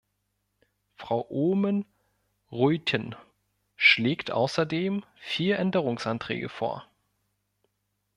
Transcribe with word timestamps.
Frau 0.95 1.27
Oomen-Ruijten 1.29 3.15
schlägt 3.75 4.31
außerdem 4.31 5.05
vier 5.19 5.59
Änderungsanträge 5.59 6.49
vor. 6.49 6.89